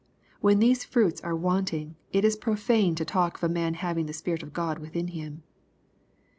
[0.41, 4.13] ''When these" fruits'' are wanting, it is profane to talk of a man having the
[4.13, 5.43] Spirit of God within him.